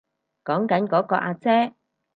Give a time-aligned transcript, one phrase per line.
[0.45, 1.75] 講緊嗰個阿姐